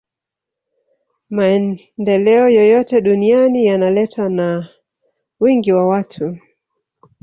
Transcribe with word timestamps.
maendeleo 1.29 2.47
yoyote 2.49 3.01
duniani 3.01 3.65
yanaletwa 3.65 4.29
na 4.29 4.69
wingi 5.39 5.71
wa 5.73 5.87
watu 5.87 6.37